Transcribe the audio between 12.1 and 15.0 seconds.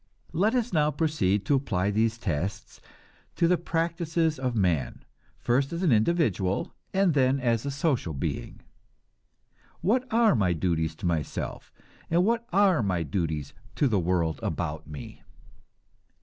what are my duties to the world about